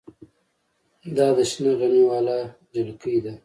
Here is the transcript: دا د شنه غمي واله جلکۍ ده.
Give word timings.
دا 1.15 1.27
د 1.37 1.39
شنه 1.51 1.71
غمي 1.79 2.03
واله 2.09 2.37
جلکۍ 2.75 3.17
ده. 3.23 3.33